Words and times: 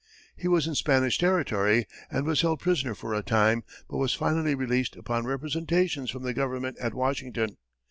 He 0.35 0.47
was 0.47 0.65
in 0.65 0.73
Spanish 0.73 1.19
territory, 1.19 1.85
and 2.09 2.25
was 2.25 2.41
held 2.41 2.59
prisoner 2.59 2.95
for 2.95 3.13
a 3.13 3.21
time, 3.21 3.63
but 3.87 3.97
was 3.97 4.15
finally 4.15 4.55
released 4.55 4.95
upon 4.95 5.27
representations 5.27 6.09
from 6.09 6.23
the 6.23 6.33
government 6.33 6.79
at 6.79 6.95
Washington. 6.95 7.57